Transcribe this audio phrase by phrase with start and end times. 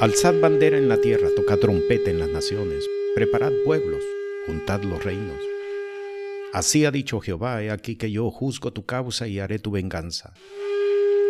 [0.00, 4.00] Alzad bandera en la tierra, tocad trompeta en las naciones, preparad pueblos,
[4.46, 5.40] juntad los reinos.
[6.52, 10.34] Así ha dicho Jehová, he aquí que yo juzgo tu causa y haré tu venganza.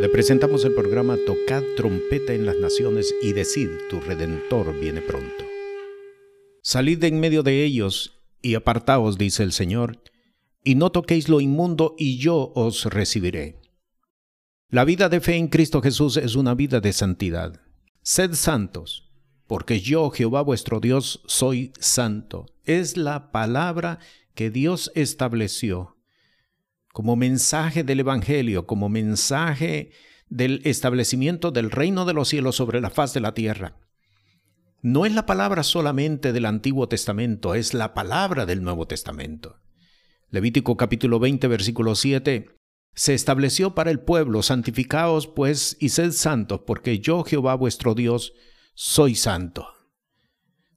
[0.00, 5.46] Le presentamos el programa Tocad trompeta en las naciones y decid, tu redentor viene pronto.
[6.62, 10.02] Salid de en medio de ellos y apartaos, dice el Señor,
[10.62, 13.56] y no toquéis lo inmundo y yo os recibiré.
[14.68, 17.62] La vida de fe en Cristo Jesús es una vida de santidad.
[18.08, 19.06] Sed santos,
[19.46, 22.46] porque yo, Jehová vuestro Dios, soy santo.
[22.64, 23.98] Es la palabra
[24.34, 25.98] que Dios estableció
[26.94, 29.90] como mensaje del Evangelio, como mensaje
[30.30, 33.76] del establecimiento del reino de los cielos sobre la faz de la tierra.
[34.80, 39.60] No es la palabra solamente del Antiguo Testamento, es la palabra del Nuevo Testamento.
[40.30, 42.57] Levítico capítulo 20, versículo 7
[42.98, 48.32] se estableció para el pueblo, santificaos pues y sed santos, porque yo Jehová vuestro Dios
[48.74, 49.68] soy santo.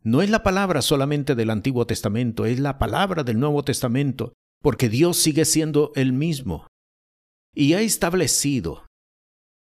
[0.04, 4.88] No es la palabra solamente del Antiguo Testamento, es la palabra del Nuevo Testamento, porque
[4.88, 6.68] Dios sigue siendo el mismo.
[7.56, 8.86] Y ha establecido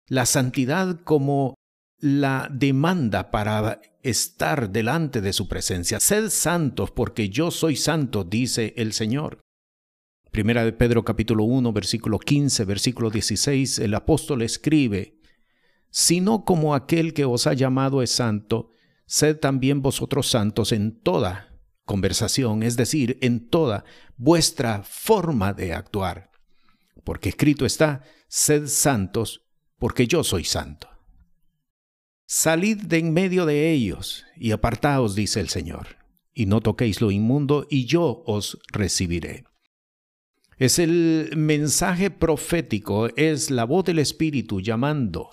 [0.08, 1.56] la santidad como
[1.98, 6.00] la demanda para estar delante de su presencia.
[6.00, 9.40] Sed santos porque yo soy santo, dice el Señor.
[10.36, 15.18] Primera de Pedro capítulo 1, versículo 15, versículo 16, el apóstol escribe,
[15.88, 18.68] sino como aquel que os ha llamado es santo,
[19.06, 23.86] sed también vosotros santos en toda conversación, es decir, en toda
[24.18, 26.30] vuestra forma de actuar.
[27.02, 29.46] Porque escrito está, sed santos,
[29.78, 30.90] porque yo soy santo.
[32.26, 35.96] Salid de en medio de ellos y apartaos, dice el Señor,
[36.34, 39.45] y no toquéis lo inmundo, y yo os recibiré.
[40.58, 45.30] Es el mensaje profético, es la voz del Espíritu llamando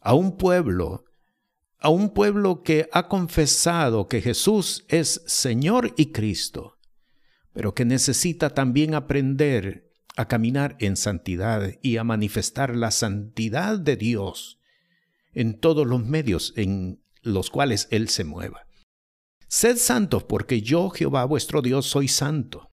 [0.00, 1.04] a un pueblo,
[1.80, 6.78] a un pueblo que ha confesado que Jesús es Señor y Cristo,
[7.52, 13.96] pero que necesita también aprender a caminar en santidad y a manifestar la santidad de
[13.96, 14.60] Dios
[15.32, 18.62] en todos los medios en los cuales Él se mueva.
[19.48, 22.69] Sed santos porque yo, Jehová vuestro Dios, soy santo.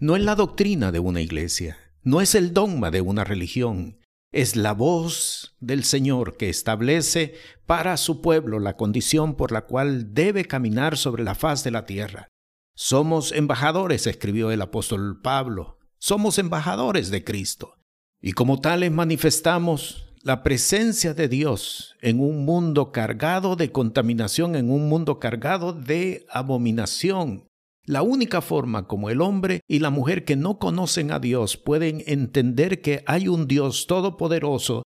[0.00, 3.98] No es la doctrina de una iglesia, no es el dogma de una religión,
[4.30, 7.34] es la voz del Señor que establece
[7.66, 11.84] para su pueblo la condición por la cual debe caminar sobre la faz de la
[11.84, 12.28] tierra.
[12.76, 17.74] Somos embajadores, escribió el apóstol Pablo, somos embajadores de Cristo,
[18.20, 24.70] y como tales manifestamos la presencia de Dios en un mundo cargado de contaminación, en
[24.70, 27.47] un mundo cargado de abominación,
[27.88, 32.04] la única forma como el hombre y la mujer que no conocen a Dios pueden
[32.06, 34.82] entender que hay un Dios todopoderoso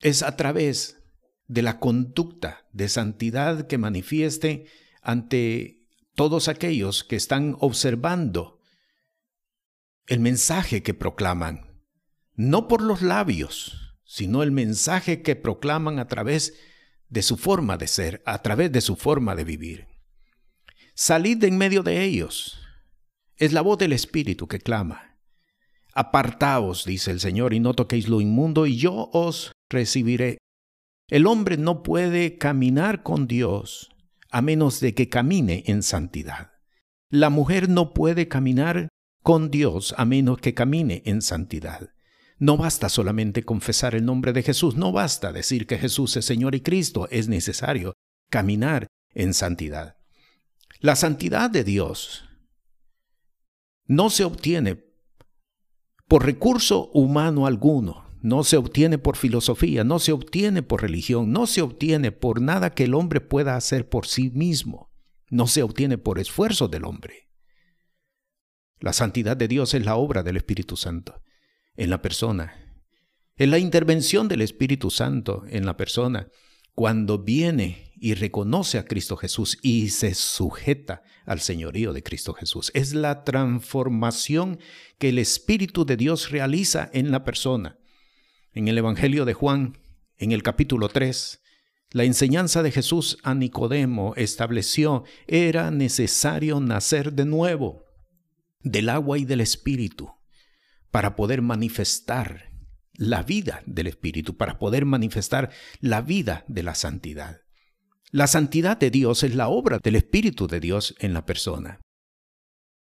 [0.00, 1.02] es a través
[1.46, 4.66] de la conducta de santidad que manifieste
[5.00, 8.60] ante todos aquellos que están observando
[10.06, 11.82] el mensaje que proclaman,
[12.34, 16.52] no por los labios, sino el mensaje que proclaman a través
[17.08, 19.89] de su forma de ser, a través de su forma de vivir.
[21.02, 22.58] Salid de en medio de ellos.
[23.38, 25.16] Es la voz del Espíritu que clama.
[25.94, 30.36] Apartaos, dice el Señor, y no toquéis lo inmundo, y yo os recibiré.
[31.08, 33.88] El hombre no puede caminar con Dios
[34.30, 36.50] a menos de que camine en santidad.
[37.08, 38.90] La mujer no puede caminar
[39.22, 41.94] con Dios a menos que camine en santidad.
[42.38, 46.54] No basta solamente confesar el nombre de Jesús, no basta decir que Jesús es Señor
[46.54, 47.94] y Cristo, es necesario
[48.28, 49.99] caminar en santidad.
[50.80, 52.24] La santidad de Dios
[53.84, 54.82] no se obtiene
[56.08, 61.46] por recurso humano alguno, no se obtiene por filosofía, no se obtiene por religión, no
[61.46, 64.90] se obtiene por nada que el hombre pueda hacer por sí mismo,
[65.28, 67.28] no se obtiene por esfuerzo del hombre.
[68.78, 71.22] La santidad de Dios es la obra del Espíritu Santo
[71.76, 72.54] en la persona,
[73.36, 76.28] es la intervención del Espíritu Santo en la persona
[76.74, 82.72] cuando viene y reconoce a Cristo Jesús y se sujeta al señorío de Cristo Jesús.
[82.74, 84.58] Es la transformación
[84.98, 87.78] que el Espíritu de Dios realiza en la persona.
[88.54, 89.78] En el Evangelio de Juan,
[90.16, 91.42] en el capítulo 3,
[91.92, 97.84] la enseñanza de Jesús a Nicodemo estableció era necesario nacer de nuevo
[98.62, 100.10] del agua y del Espíritu
[100.90, 102.50] para poder manifestar
[102.94, 105.50] la vida del Espíritu, para poder manifestar
[105.80, 107.42] la vida de la santidad.
[108.12, 111.78] La santidad de Dios es la obra del Espíritu de Dios en la persona.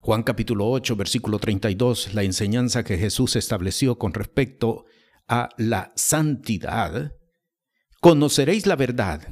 [0.00, 4.86] Juan capítulo 8, versículo 32, la enseñanza que Jesús estableció con respecto
[5.28, 7.12] a la santidad,
[8.00, 9.28] Conoceréis la verdad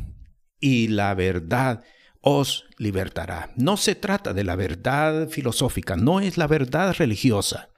[0.61, 1.83] y la verdad
[2.21, 3.50] os libertará.
[3.56, 7.71] No se trata de la verdad filosófica, no es la verdad religiosa,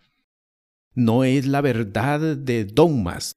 [0.93, 3.37] no es la verdad de dogmas,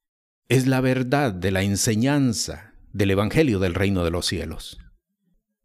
[0.50, 4.78] es la verdad de la enseñanza del Evangelio del reino de los cielos.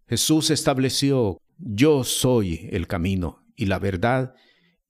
[0.09, 4.35] Jesús estableció, yo soy el camino y la verdad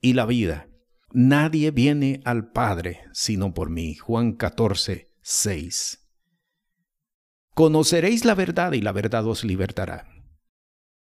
[0.00, 0.70] y la vida.
[1.12, 3.94] Nadie viene al Padre sino por mí.
[3.96, 6.08] Juan 14, 6.
[7.54, 10.08] Conoceréis la verdad y la verdad os libertará.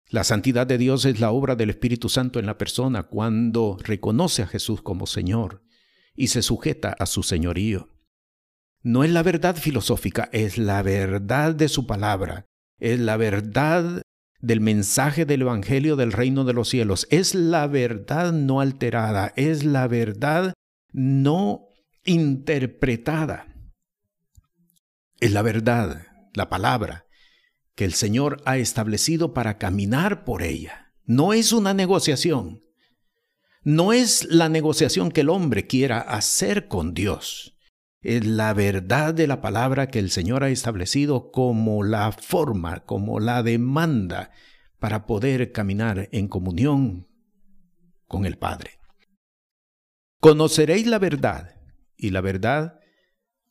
[0.08, 4.43] La santidad de Dios es la obra del Espíritu Santo en la persona cuando reconoce
[4.43, 5.62] a Jesús como Señor
[6.17, 7.90] y se sujeta a su señorío.
[8.82, 12.46] No es la verdad filosófica, es la verdad de su palabra,
[12.78, 14.02] es la verdad
[14.40, 19.64] del mensaje del Evangelio del reino de los cielos, es la verdad no alterada, es
[19.64, 20.54] la verdad
[20.92, 21.69] no
[22.04, 23.46] interpretada.
[25.20, 27.06] Es la verdad, la palabra,
[27.75, 30.92] que el Señor ha establecido para caminar por ella.
[31.04, 32.62] No es una negociación.
[33.64, 37.57] No es la negociación que el hombre quiera hacer con Dios.
[38.00, 43.19] Es la verdad de la palabra que el Señor ha establecido como la forma, como
[43.19, 44.31] la demanda
[44.79, 47.09] para poder caminar en comunión
[48.06, 48.79] con el Padre.
[50.21, 51.61] Conoceréis la verdad
[51.97, 52.81] y la verdad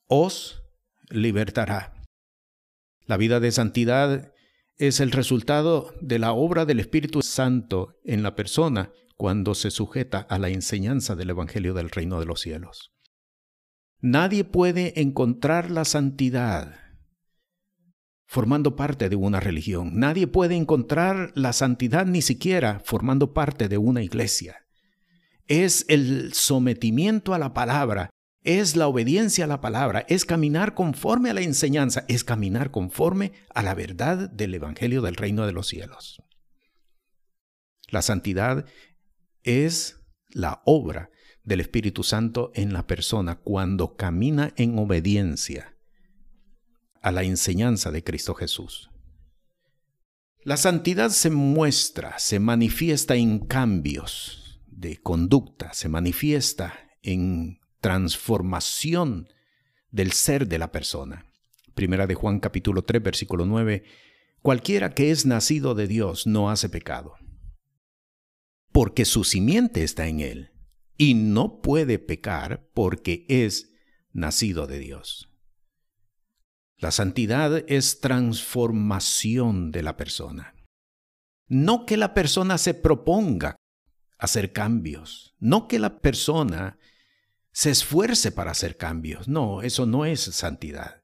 [0.07, 0.63] os
[1.09, 1.93] libertará.
[3.05, 4.33] La vida de santidad
[4.77, 10.19] es el resultado de la obra del Espíritu Santo en la persona cuando se sujeta
[10.19, 12.96] a la enseñanza del Evangelio del Reino de los cielos.
[13.99, 16.75] Nadie puede encontrar la santidad
[18.25, 19.97] formando parte de una religión.
[19.99, 24.65] Nadie puede encontrar la santidad ni siquiera formando parte de una iglesia.
[25.47, 28.09] Es el sometimiento a la palabra
[28.47, 33.33] es la obediencia a la palabra, es caminar conforme a la enseñanza, es caminar conforme
[33.53, 36.23] a la verdad del Evangelio del reino de los cielos.
[37.89, 38.65] La santidad
[39.43, 39.99] es
[40.29, 41.09] la obra
[41.47, 45.77] del Espíritu Santo en la persona cuando camina en obediencia
[47.01, 48.89] a la enseñanza de Cristo Jesús.
[50.43, 59.29] La santidad se muestra, se manifiesta en cambios de conducta, se manifiesta en transformación
[59.89, 61.31] del ser de la persona.
[61.75, 63.85] Primera de Juan capítulo 3 versículo 9,
[64.41, 67.15] cualquiera que es nacido de Dios no hace pecado,
[68.73, 70.51] porque su simiente está en él,
[70.97, 73.71] y no puede pecar porque es
[74.11, 75.29] nacido de Dios.
[76.77, 80.53] La santidad es transformación de la persona.
[81.47, 83.55] No que la persona se proponga
[84.17, 86.77] hacer cambios, no que la persona
[87.51, 89.27] se esfuerce para hacer cambios.
[89.27, 91.01] No, eso no es santidad.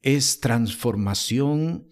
[0.00, 1.88] Es transformación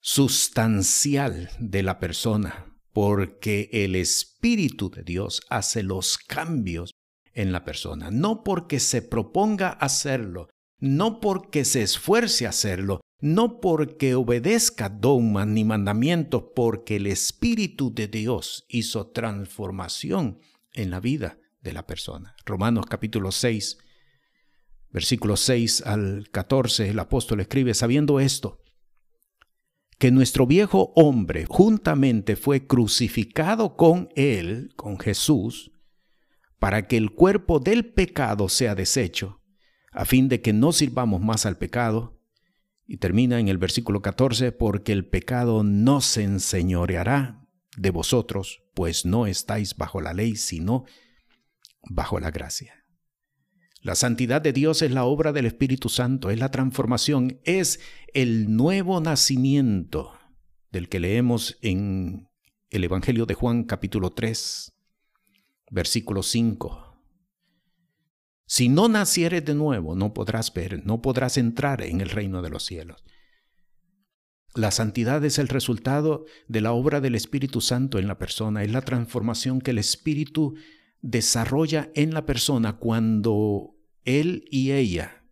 [0.00, 2.67] sustancial de la persona,
[3.00, 6.90] porque el Espíritu de Dios hace los cambios
[7.32, 10.48] en la persona, no porque se proponga hacerlo,
[10.80, 17.94] no porque se esfuerce a hacerlo, no porque obedezca dogmas ni mandamientos, porque el Espíritu
[17.94, 20.40] de Dios hizo transformación
[20.72, 22.34] en la vida de la persona.
[22.44, 23.78] Romanos capítulo 6,
[24.90, 28.58] versículos 6 al 14, el apóstol escribe, sabiendo esto,
[29.98, 35.72] que nuestro viejo hombre juntamente fue crucificado con él, con Jesús,
[36.60, 39.42] para que el cuerpo del pecado sea deshecho,
[39.92, 42.20] a fin de que no sirvamos más al pecado.
[42.86, 49.04] Y termina en el versículo 14, porque el pecado no se enseñoreará de vosotros, pues
[49.04, 50.84] no estáis bajo la ley, sino
[51.82, 52.77] bajo la gracia.
[53.80, 57.80] La santidad de Dios es la obra del Espíritu Santo, es la transformación, es
[58.12, 60.18] el nuevo nacimiento
[60.72, 62.28] del que leemos en
[62.70, 64.72] el Evangelio de Juan capítulo 3,
[65.70, 66.88] versículo 5.
[68.46, 72.50] Si no nacieres de nuevo, no podrás ver, no podrás entrar en el reino de
[72.50, 73.04] los cielos.
[74.54, 78.72] La santidad es el resultado de la obra del Espíritu Santo en la persona, es
[78.72, 80.56] la transformación que el Espíritu
[81.00, 85.24] desarrolla en la persona cuando él y ella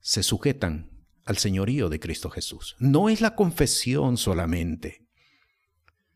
[0.00, 0.90] se sujetan
[1.24, 2.76] al señorío de Cristo Jesús.
[2.78, 5.06] No es la confesión solamente.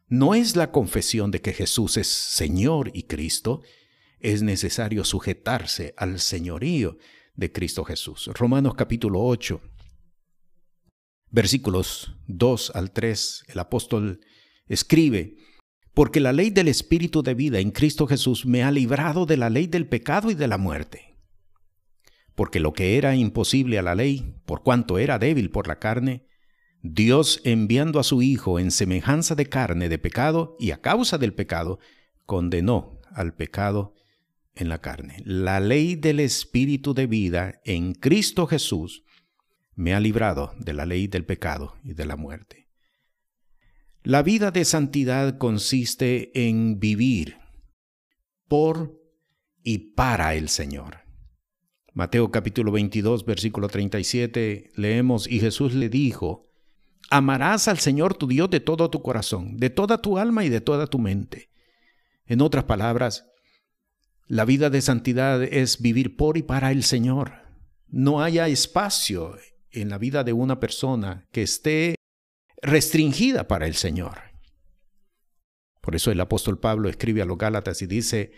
[0.06, 3.62] No es la confesión de que Jesús es Señor y Cristo.
[4.20, 6.98] Es necesario sujetarse al señorío
[7.34, 8.30] de Cristo Jesús.
[8.34, 9.60] Romanos capítulo 8,
[11.30, 14.20] versículos 2 al 3, el apóstol
[14.66, 15.36] escribe,
[15.94, 19.50] porque la ley del Espíritu de vida en Cristo Jesús me ha librado de la
[19.50, 21.16] ley del pecado y de la muerte.
[22.34, 26.24] porque lo que era imposible a la ley, por cuanto era débil por la carne,
[26.82, 31.34] Dios enviando a su Hijo en semejanza de carne de pecado y a causa del
[31.34, 31.80] pecado,
[32.26, 33.96] condenó al pecado
[34.54, 35.16] en la carne.
[35.24, 39.02] La ley del Espíritu de vida en Cristo Jesús
[39.74, 42.67] me ha librado de la ley del pecado y de la muerte.
[44.04, 47.36] La vida de santidad consiste en vivir
[48.46, 48.98] por
[49.64, 50.98] y para el Señor.
[51.94, 56.48] Mateo capítulo 22, versículo 37, leemos, y Jesús le dijo,
[57.10, 60.60] Amarás al Señor tu Dios de todo tu corazón, de toda tu alma y de
[60.60, 61.50] toda tu mente.
[62.24, 63.26] En otras palabras,
[64.26, 67.32] la vida de santidad es vivir por y para el Señor.
[67.88, 69.36] No haya espacio
[69.72, 71.97] en la vida de una persona que esté
[72.62, 74.18] restringida para el Señor.
[75.80, 78.32] Por eso el apóstol Pablo escribe a los Gálatas y dice,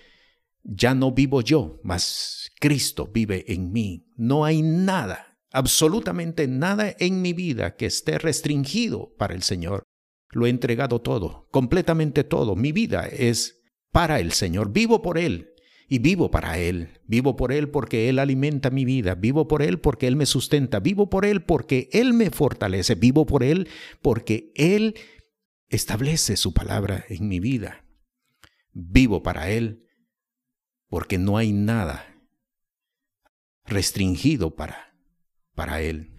[0.62, 4.07] ya no vivo yo, mas Cristo vive en mí.
[4.17, 9.83] No hay nada, absolutamente nada en mi vida que esté restringido para el Señor.
[10.31, 12.55] Lo he entregado todo, completamente todo.
[12.55, 14.73] Mi vida es para el Señor.
[14.73, 15.50] Vivo por Él
[15.92, 17.00] y vivo para Él.
[17.09, 19.16] Vivo por Él porque Él alimenta mi vida.
[19.16, 20.78] Vivo por Él porque Él me sustenta.
[20.78, 22.94] Vivo por Él porque Él me fortalece.
[22.94, 23.68] Vivo por Él
[24.00, 24.94] porque Él
[25.68, 27.85] establece su palabra en mi vida.
[28.73, 29.88] Vivo para Él
[30.88, 32.06] porque no hay nada
[33.64, 34.94] restringido para,
[35.56, 36.16] para Él.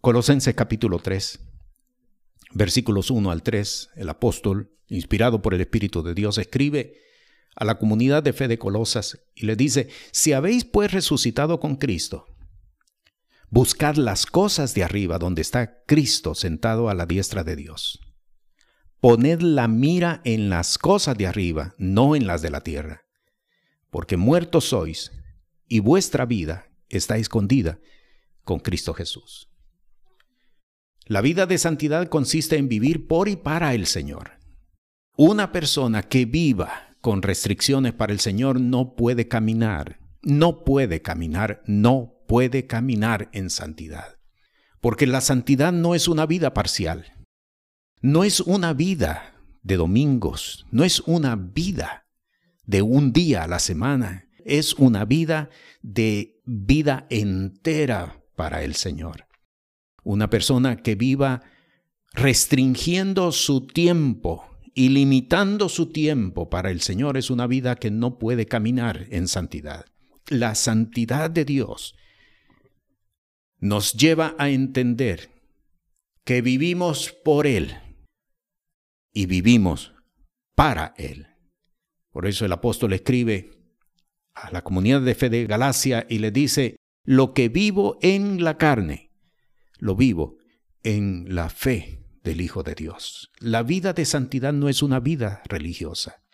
[0.00, 1.40] Colosenses capítulo 3,
[2.52, 7.02] versículos 1 al 3, el apóstol, inspirado por el Espíritu de Dios, escribe
[7.56, 11.76] a la comunidad de fe de Colosas y le dice, si habéis pues resucitado con
[11.76, 12.26] Cristo,
[13.50, 18.00] buscad las cosas de arriba donde está Cristo sentado a la diestra de Dios.
[19.00, 23.04] Poned la mira en las cosas de arriba, no en las de la tierra
[23.94, 25.12] porque muertos sois
[25.68, 27.78] y vuestra vida está escondida
[28.42, 29.48] con Cristo Jesús.
[31.06, 34.32] La vida de santidad consiste en vivir por y para el Señor.
[35.16, 41.62] Una persona que viva con restricciones para el Señor no puede caminar, no puede caminar,
[41.66, 44.16] no puede caminar en santidad.
[44.80, 47.12] Porque la santidad no es una vida parcial,
[48.00, 52.06] no es una vida de domingos, no es una vida
[52.64, 54.30] de un día a la semana.
[54.42, 55.50] Es una vida
[55.82, 59.26] de vida entera para el Señor.
[60.04, 61.42] Una persona que viva
[62.14, 68.18] restringiendo su tiempo y limitando su tiempo para el Señor es una vida que no
[68.18, 69.86] puede caminar en santidad.
[70.28, 71.94] La santidad de Dios
[73.58, 75.30] nos lleva a entender
[76.24, 77.76] que vivimos por Él
[79.12, 79.94] y vivimos
[80.56, 81.28] para Él.
[82.10, 83.50] Por eso el apóstol escribe
[84.34, 88.58] a la comunidad de fe de Galacia y le dice, lo que vivo en la
[88.58, 89.12] carne,
[89.78, 90.38] lo vivo
[90.82, 93.30] en la fe del Hijo de Dios.
[93.38, 96.24] La vida de santidad no es una vida religiosa.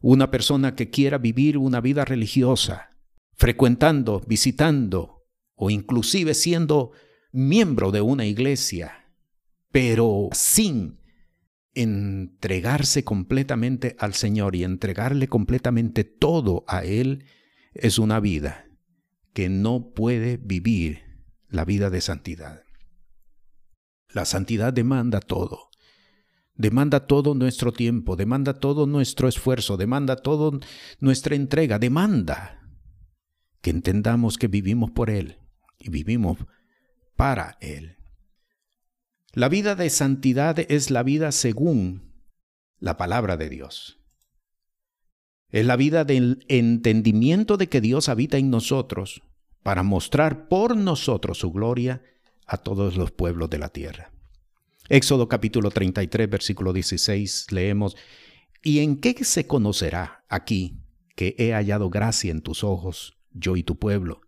[0.00, 2.90] Una persona que quiera vivir una vida religiosa,
[3.34, 6.92] frecuentando, visitando o inclusive siendo
[7.32, 9.12] miembro de una iglesia,
[9.70, 11.00] pero sin
[11.74, 17.24] entregarse completamente al Señor y entregarle completamente todo a Él
[17.74, 18.66] es una vida
[19.32, 21.02] que no puede vivir
[21.48, 22.62] la vida de santidad.
[24.12, 25.70] La santidad demanda todo.
[26.54, 30.60] Demanda todo nuestro tiempo, demanda todo nuestro esfuerzo, demanda todo
[30.98, 32.60] nuestra entrega, demanda
[33.62, 35.38] que entendamos que vivimos por Él
[35.78, 36.38] y vivimos
[37.16, 37.96] para Él.
[39.32, 42.12] La vida de santidad es la vida según
[42.78, 43.98] la palabra de Dios.
[45.50, 49.22] Es la vida del entendimiento de que Dios habita en nosotros
[49.62, 52.02] para mostrar por nosotros su gloria
[52.50, 54.10] a todos los pueblos de la tierra.
[54.88, 57.96] Éxodo capítulo 33, versículo 16, leemos,
[58.60, 60.82] ¿Y en qué se conocerá aquí
[61.14, 64.20] que he hallado gracia en tus ojos, yo y tu pueblo,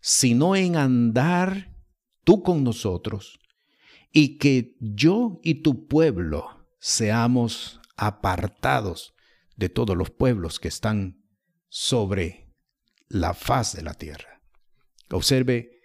[0.00, 1.72] sino en andar
[2.24, 3.38] tú con nosotros
[4.10, 9.14] y que yo y tu pueblo seamos apartados
[9.56, 11.22] de todos los pueblos que están
[11.68, 12.52] sobre
[13.08, 14.42] la faz de la tierra.
[15.10, 15.80] Observe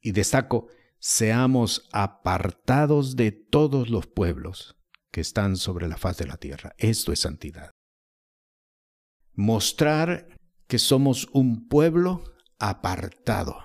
[0.00, 0.68] y destaco,
[1.08, 4.76] seamos apartados de todos los pueblos
[5.12, 6.74] que están sobre la faz de la tierra.
[6.78, 7.70] Esto es santidad.
[9.32, 10.36] Mostrar
[10.66, 12.24] que somos un pueblo
[12.58, 13.56] apartado.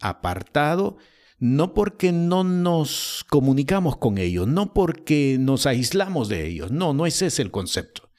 [0.00, 0.96] Apartado
[1.38, 7.06] no porque no nos comunicamos con ellos, no porque nos aislamos de ellos, no, no
[7.06, 8.10] ese es el concepto.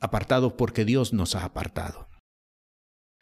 [0.00, 2.08] Apartados porque Dios nos ha apartado.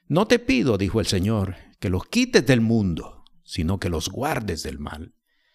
[0.09, 3.16] No te pido, dijo el Señor, que los quites del mundo,
[3.47, 5.15] sino que los guardes del mal.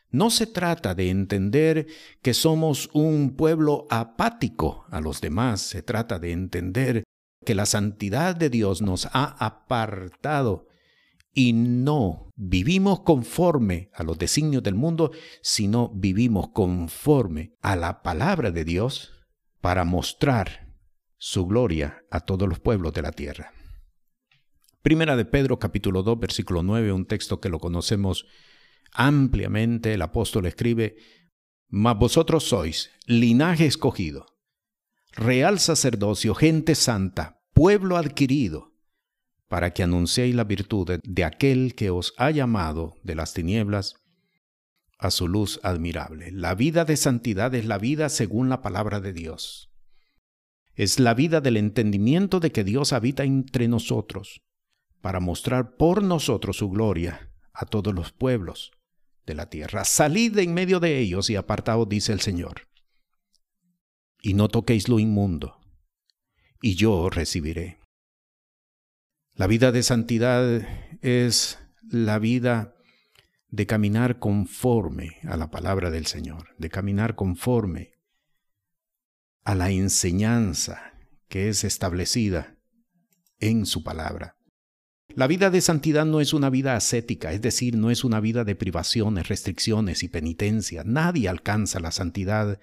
[0.10, 1.88] No se trata de entender
[2.21, 7.03] que somos un pueblo apático a los demás, se trata de entender
[7.45, 10.67] que la santidad de Dios nos ha apartado
[11.33, 18.51] y no vivimos conforme a los designios del mundo, sino vivimos conforme a la palabra
[18.51, 19.13] de Dios
[19.62, 20.75] para mostrar
[21.17, 23.53] su gloria a todos los pueblos de la tierra.
[24.82, 28.26] Primera de Pedro capítulo 2 versículo 9, un texto que lo conocemos
[28.92, 30.96] ampliamente, el apóstol escribe,
[31.70, 34.26] Mas vosotros sois linaje escogido,
[35.12, 38.74] real sacerdocio, gente santa, pueblo adquirido,
[39.48, 43.98] para que anunciéis la virtud de aquel que os ha llamado de las tinieblas
[44.98, 46.32] a su luz admirable.
[46.32, 49.70] La vida de santidad es la vida según la palabra de Dios.
[50.74, 54.42] Es la vida del entendimiento de que Dios habita entre nosotros
[55.01, 58.72] para mostrar por nosotros su gloria a todos los pueblos
[59.25, 59.84] de la tierra.
[59.86, 62.67] Salid de en medio de ellos y apartaos, dice el Señor.
[64.22, 65.60] Y no toquéis lo inmundo,
[66.62, 67.79] y yo recibiré.
[69.34, 70.67] La vida de santidad
[71.01, 71.58] es
[71.89, 72.75] la vida
[73.50, 77.93] de caminar conforme a la palabra del Señor, de caminar conforme
[79.43, 80.93] a la enseñanza
[81.27, 82.58] que es establecida
[83.39, 84.38] en su palabra.
[85.15, 88.44] La vida de santidad no es una vida ascética, es decir, no es una vida
[88.46, 90.84] de privaciones, restricciones y penitencia.
[90.86, 92.60] Nadie alcanza la santidad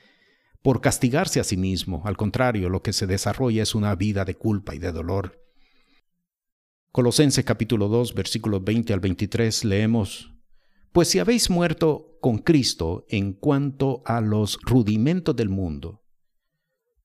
[0.62, 2.02] por castigarse a sí mismo.
[2.06, 5.44] Al contrario, lo que se desarrolla es una vida de culpa y de dolor.
[6.90, 10.32] Colosenses capítulo 2, versículos 20 al 23 leemos,
[10.92, 16.02] Pues si habéis muerto con Cristo en cuanto a los rudimentos del mundo,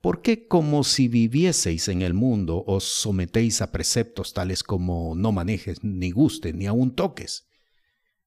[0.03, 5.31] ¿Por qué como si vivieseis en el mundo os sometéis a preceptos tales como no
[5.31, 7.47] manejes, ni gustes, ni aun toques,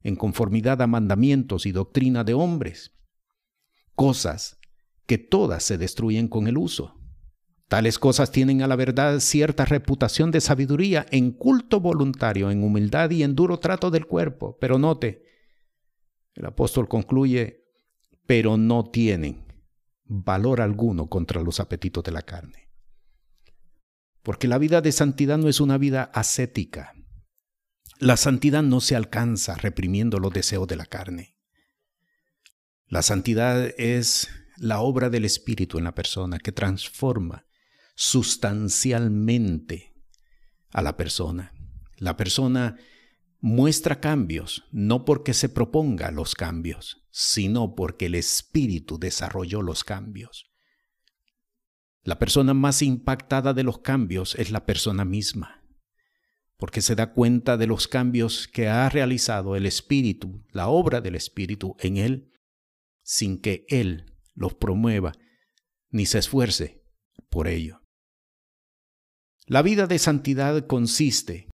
[0.01, 2.93] en conformidad a mandamientos y doctrina de hombres?
[3.95, 4.59] Cosas
[5.05, 6.99] que todas se destruyen con el uso.
[7.69, 13.11] Tales cosas tienen a la verdad cierta reputación de sabiduría en culto voluntario, en humildad
[13.11, 14.57] y en duro trato del cuerpo.
[14.63, 15.27] Pero note,
[16.37, 17.67] el apóstol concluye,
[18.25, 19.46] pero no tienen
[20.09, 22.71] valor alguno contra los apetitos de la carne.
[24.23, 26.95] Porque la vida de santidad no es una vida ascética.
[27.99, 31.37] La santidad no se alcanza reprimiendo los deseos de la carne.
[32.89, 37.47] La santidad es la obra del Espíritu en la persona que transforma
[37.95, 39.95] sustancialmente
[40.71, 41.53] a la persona.
[41.97, 42.77] La persona
[43.41, 50.53] muestra cambios, no porque se proponga los cambios, sino porque el Espíritu desarrolló los cambios.
[52.03, 55.65] La persona más impactada de los cambios es la persona misma,
[56.59, 61.15] porque se da cuenta de los cambios que ha realizado el Espíritu, la obra del
[61.15, 62.33] Espíritu en él,
[63.03, 65.13] sin que él los promueva
[65.89, 66.85] ni se esfuerce
[67.31, 67.81] por ello.
[69.47, 71.49] La vida de santidad consiste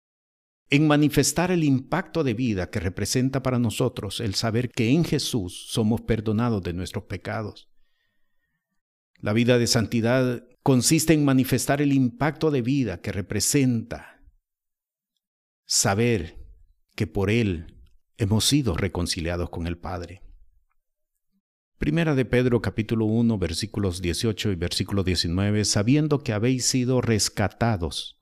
[0.72, 5.66] en manifestar el impacto de vida que representa para nosotros el saber que en Jesús
[5.68, 7.68] somos perdonados de nuestros pecados.
[9.18, 14.22] La vida de santidad consiste en manifestar el impacto de vida que representa
[15.66, 16.38] saber
[16.96, 17.82] que por Él
[18.16, 20.22] hemos sido reconciliados con el Padre.
[21.76, 28.21] Primera de Pedro capítulo 1 versículos 18 y versículo 19, sabiendo que habéis sido rescatados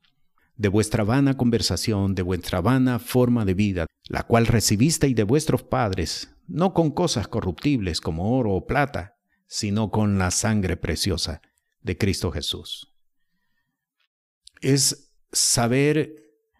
[0.60, 5.62] de vuestra vana conversación, de vuestra vana forma de vida, la cual recibisteis de vuestros
[5.62, 9.14] padres, no con cosas corruptibles como oro o plata,
[9.46, 11.40] sino con la sangre preciosa
[11.80, 12.94] de Cristo Jesús.
[14.60, 16.12] Es saber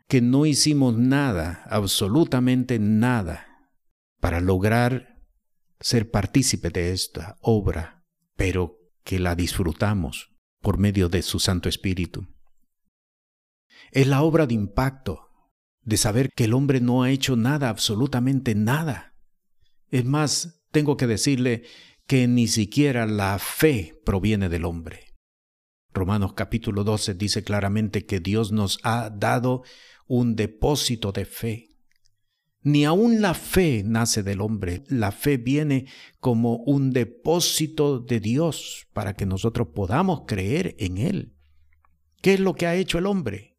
[0.09, 3.49] que no hicimos nada, absolutamente nada,
[4.19, 5.21] para lograr
[5.79, 12.27] ser partícipe de esta obra, pero que la disfrutamos por medio de su Santo Espíritu.
[13.93, 15.29] Es la obra de impacto,
[15.83, 19.15] de saber que el hombre no ha hecho nada, absolutamente nada.
[19.91, 21.65] Es más, tengo que decirle
[22.07, 25.15] que ni siquiera la fe proviene del hombre.
[25.93, 29.63] Romanos capítulo 12 dice claramente que Dios nos ha dado
[30.07, 31.71] un depósito de fe.
[32.63, 35.87] Ni aun la fe nace del hombre, la fe viene
[36.21, 41.35] como un depósito de Dios para que nosotros podamos creer en Él.
[42.21, 43.50] ¿Qué es lo que ha hecho el hombre?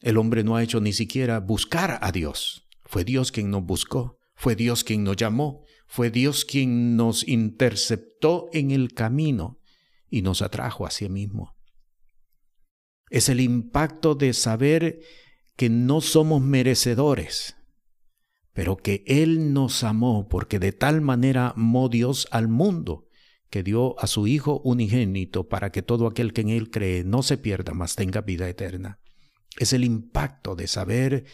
[0.00, 2.68] El hombre no ha hecho ni siquiera buscar a Dios.
[2.84, 8.48] Fue Dios quien nos buscó, fue Dios quien nos llamó, fue Dios quien nos interceptó
[8.52, 9.58] en el camino
[10.08, 11.56] y nos atrajo a sí mismo.
[13.10, 15.00] Es el impacto de saber
[15.56, 17.56] que no somos merecedores,
[18.52, 23.08] pero que Él nos amó porque de tal manera amó Dios al mundo
[23.50, 27.22] que dio a su Hijo unigénito para que todo aquel que en Él cree no
[27.22, 29.00] se pierda, mas tenga vida eterna.
[29.56, 31.24] Es el impacto de saber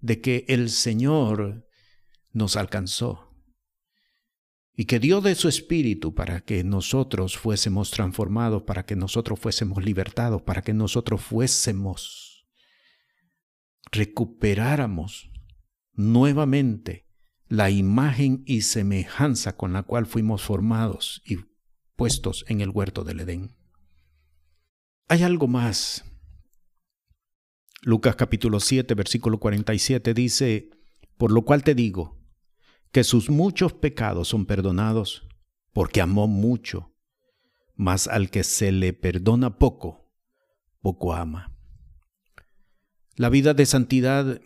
[0.00, 1.68] de que el Señor
[2.32, 3.32] nos alcanzó
[4.74, 9.84] y que dio de su espíritu para que nosotros fuésemos transformados, para que nosotros fuésemos
[9.84, 12.46] libertados, para que nosotros fuésemos,
[13.90, 15.30] recuperáramos
[15.92, 17.06] nuevamente
[17.48, 21.36] la imagen y semejanza con la cual fuimos formados y
[21.96, 23.54] puestos en el huerto del Edén.
[25.08, 26.04] Hay algo más.
[27.84, 30.70] Lucas capítulo 7, versículo 47 dice,
[31.16, 32.16] por lo cual te digo,
[32.92, 35.26] que sus muchos pecados son perdonados,
[35.72, 36.94] porque amó mucho,
[37.74, 40.08] mas al que se le perdona poco,
[40.80, 41.56] poco ama.
[43.16, 44.40] La vida de santidad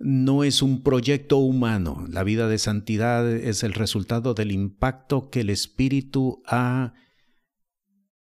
[0.00, 5.42] no es un proyecto humano, la vida de santidad es el resultado del impacto que
[5.42, 6.94] el Espíritu ha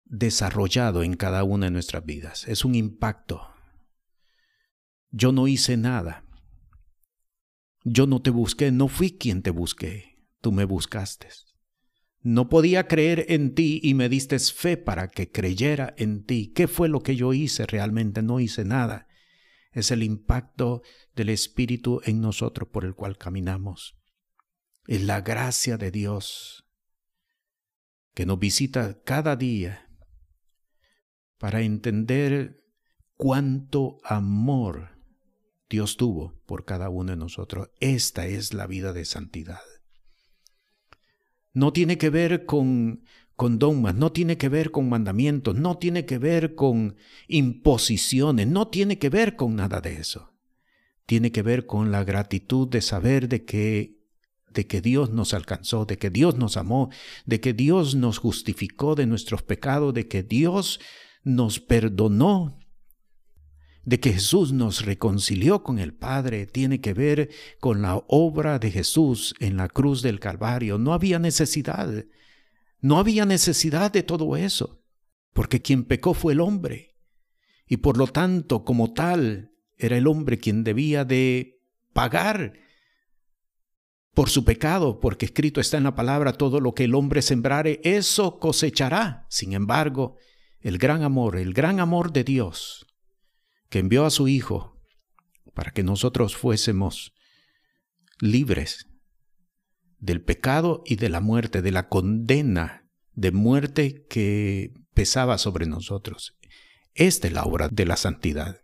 [0.04, 2.46] desarrollado en cada una de nuestras vidas.
[2.46, 3.46] Es un impacto.
[5.10, 6.24] Yo no hice nada.
[7.84, 11.28] Yo no te busqué, no fui quien te busqué, tú me buscaste.
[12.22, 16.52] No podía creer en ti y me diste fe para que creyera en ti.
[16.54, 17.64] ¿Qué fue lo que yo hice?
[17.66, 19.08] Realmente no hice nada.
[19.72, 20.82] Es el impacto
[21.14, 23.96] del Espíritu en nosotros por el cual caminamos.
[24.86, 26.66] Es la gracia de Dios
[28.14, 29.88] que nos visita cada día
[31.38, 32.62] para entender
[33.14, 34.99] cuánto amor
[35.70, 37.70] Dios tuvo por cada uno de nosotros.
[37.78, 39.60] Esta es la vida de santidad.
[41.52, 43.04] No tiene que ver con,
[43.36, 46.96] con dogmas, no tiene que ver con mandamientos, no tiene que ver con
[47.28, 50.32] imposiciones, no tiene que ver con nada de eso.
[51.06, 54.00] Tiene que ver con la gratitud de saber de que
[54.52, 56.90] de que Dios nos alcanzó, de que Dios nos amó,
[57.24, 60.80] de que Dios nos justificó de nuestros pecados, de que Dios
[61.22, 62.59] nos perdonó
[63.84, 68.70] de que Jesús nos reconcilió con el Padre tiene que ver con la obra de
[68.70, 70.78] Jesús en la cruz del Calvario.
[70.78, 72.04] No había necesidad,
[72.80, 74.82] no había necesidad de todo eso,
[75.32, 76.90] porque quien pecó fue el hombre,
[77.66, 81.62] y por lo tanto, como tal, era el hombre quien debía de
[81.92, 82.54] pagar
[84.12, 87.80] por su pecado, porque escrito está en la palabra, todo lo que el hombre sembrare,
[87.84, 89.24] eso cosechará.
[89.30, 90.16] Sin embargo,
[90.60, 92.86] el gran amor, el gran amor de Dios,
[93.70, 94.78] que envió a su Hijo
[95.54, 97.12] para que nosotros fuésemos
[98.20, 98.86] libres
[99.98, 106.36] del pecado y de la muerte, de la condena de muerte que pesaba sobre nosotros.
[106.94, 108.62] Esta es la obra de la santidad.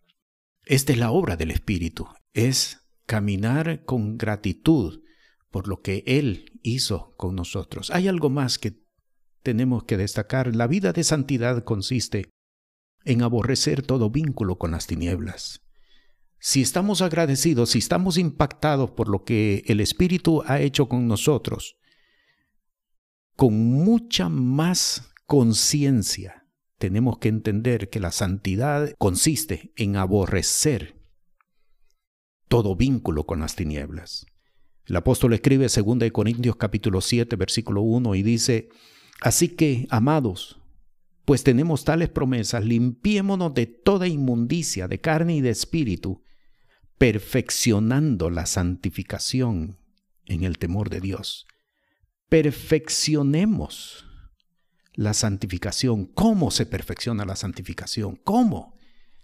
[0.65, 2.09] Esta es la obra del Espíritu.
[2.33, 5.03] Es caminar con gratitud
[5.51, 7.91] por lo que Él hizo con nosotros.
[7.91, 8.83] Hay algo más que
[9.43, 10.57] tenemos que destacar.
[10.57, 12.31] La vida de santidad consiste
[13.07, 15.63] en aborrecer todo vínculo con las tinieblas.
[16.39, 21.77] Si estamos agradecidos, si estamos impactados por lo que el Espíritu ha hecho con nosotros,
[23.37, 26.47] con mucha más conciencia
[26.79, 31.01] tenemos que entender que la santidad consiste en aborrecer
[32.49, 34.27] todo vínculo con las tinieblas.
[34.85, 38.69] El apóstol escribe 2 Corintios capítulo 7 versículo 1 y dice,
[39.21, 40.61] Así que, amados,
[41.27, 46.23] pues tenemos tales promesas, limpiémonos de toda inmundicia de carne y de espíritu,
[46.99, 49.77] perfeccionando la santificación
[50.25, 51.49] en el temor de Dios.
[52.29, 54.07] Perfeccionemos
[54.95, 56.07] la santificación.
[56.07, 58.15] ¿Cómo se perfecciona la santificación?
[58.23, 58.77] ¿Cómo?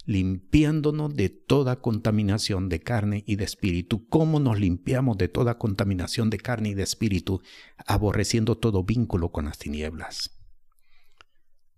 [0.05, 4.09] Limpiándonos de toda contaminación de carne y de espíritu.
[4.09, 7.43] ¿Cómo nos limpiamos de toda contaminación de carne y de espíritu?
[7.87, 10.42] Aborreciendo todo vínculo con las tinieblas.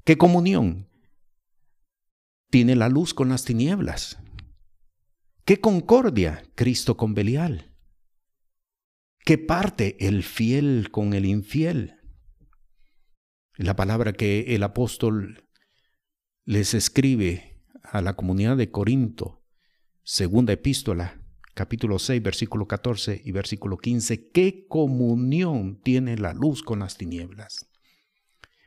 [0.05, 0.91] ¿Qué comunión
[2.51, 4.19] tiene la luz con las tinieblas?
[5.47, 7.75] ¿Qué concordia Cristo con Belial?
[9.25, 11.95] ¿Qué parte el fiel con el infiel?
[13.57, 15.49] La palabra que el apóstol
[16.45, 19.43] les escribe a la comunidad de Corinto,
[20.03, 21.19] segunda epístola,
[21.55, 27.71] capítulo 6, versículo 14 y versículo 15, ¿qué comunión tiene la luz con las tinieblas?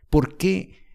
[0.10, 0.87] ¿Por qué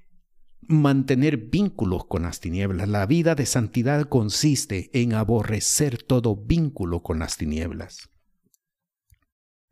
[0.69, 2.89] mantener vínculos con las tinieblas.
[2.89, 8.11] La vida de santidad consiste en aborrecer todo vínculo con las tinieblas.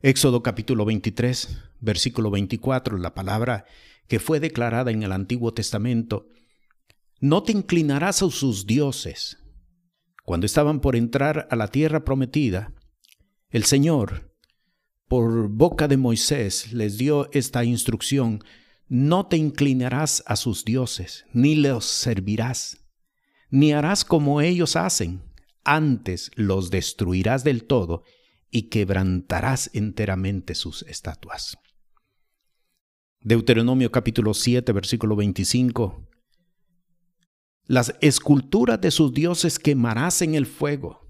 [0.03, 3.66] Éxodo capítulo 23, versículo 24, la palabra
[4.09, 6.29] que fue declarada en el Antiguo Testamento,
[7.20, 9.38] No te inclinarás a sus dioses.
[10.24, 12.72] Cuando estaban por entrar a la tierra prometida,
[13.50, 14.33] el Señor,
[15.07, 18.42] por boca de Moisés, les dio esta instrucción,
[18.90, 22.76] no te inclinarás a sus dioses, ni los servirás,
[23.48, 25.22] ni harás como ellos hacen,
[25.62, 28.03] antes los destruirás del todo
[28.50, 31.57] y quebrantarás enteramente sus estatuas.
[33.20, 36.09] Deuteronomio capítulo 7, versículo 25.
[37.66, 41.07] Las esculturas de sus dioses quemarás en el fuego.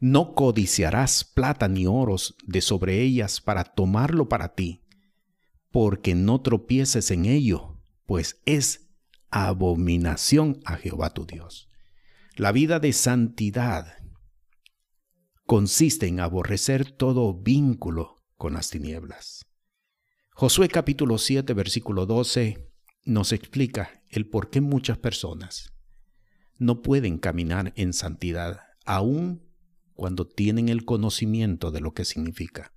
[0.00, 4.85] No codiciarás plata ni oros de sobre ellas para tomarlo para ti,
[5.76, 8.88] porque no tropieces en ello, pues es
[9.28, 11.68] abominación a Jehová tu Dios.
[12.34, 13.98] La vida de santidad
[15.44, 19.44] consiste en aborrecer todo vínculo con las tinieblas.
[20.32, 22.70] Josué capítulo 7 versículo 12
[23.04, 25.74] nos explica el por qué muchas personas
[26.56, 29.42] no pueden caminar en santidad, aun
[29.92, 32.72] cuando tienen el conocimiento de lo que significa.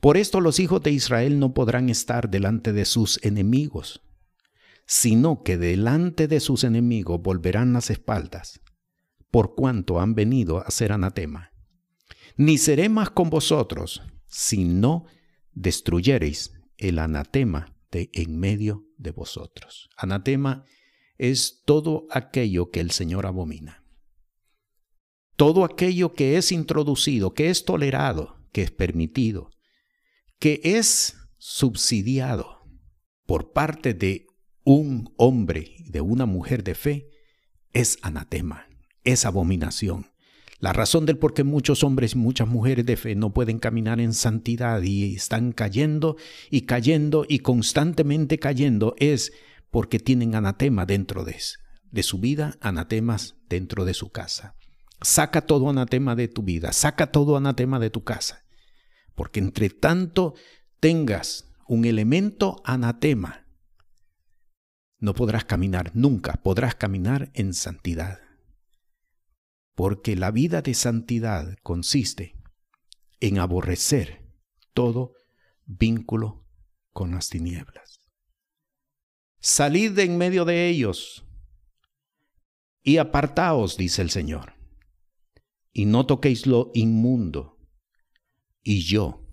[0.00, 4.02] Por esto los hijos de Israel no podrán estar delante de sus enemigos,
[4.86, 8.60] sino que delante de sus enemigos volverán las espaldas,
[9.30, 11.50] por cuanto han venido a ser anatema.
[12.36, 15.06] Ni seré más con vosotros, si no
[15.52, 19.90] destruyereis el anatema de en medio de vosotros.
[19.96, 20.64] Anatema
[21.16, 23.84] es todo aquello que el Señor abomina.
[25.34, 29.50] Todo aquello que es introducido, que es tolerado, que es permitido,
[30.38, 32.64] que es subsidiado
[33.26, 34.26] por parte de
[34.64, 37.10] un hombre de una mujer de fe
[37.72, 38.66] es anatema,
[39.04, 40.06] es abominación.
[40.60, 44.00] La razón del por qué muchos hombres y muchas mujeres de fe no pueden caminar
[44.00, 46.16] en santidad y están cayendo
[46.50, 49.32] y cayendo y constantemente cayendo es
[49.70, 51.36] porque tienen anatema dentro de,
[51.90, 54.56] de su vida, anatemas dentro de su casa.
[55.00, 58.44] Saca todo anatema de tu vida, saca todo anatema de tu casa.
[59.18, 60.34] Porque entre tanto
[60.80, 63.44] tengas un elemento anatema
[65.00, 68.20] no podrás caminar, nunca podrás caminar en santidad.
[69.74, 72.36] Porque la vida de santidad consiste
[73.20, 74.24] en aborrecer
[74.74, 75.14] todo
[75.66, 76.44] vínculo
[76.92, 78.00] con las tinieblas.
[79.40, 81.24] Salid de en medio de ellos
[82.82, 84.54] y apartaos, dice el Señor,
[85.72, 87.57] y no toquéis lo inmundo,
[88.62, 89.24] y yo